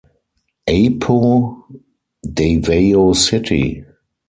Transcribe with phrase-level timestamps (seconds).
[0.67, 1.17] Apo,
[2.23, 3.85] Davao City.